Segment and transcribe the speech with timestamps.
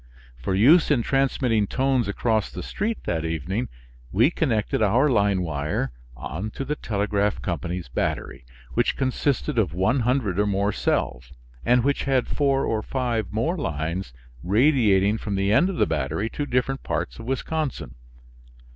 [0.35, 3.69] For use in transmitting tones across the street that evening
[4.11, 8.43] we connected our line wire on to the telegraph company's battery,
[8.73, 11.33] which consisted of 100 or more cells,
[11.63, 14.11] and which had four or five more lines
[14.41, 17.93] radiating from the end of the battery to different parts of Wisconsin.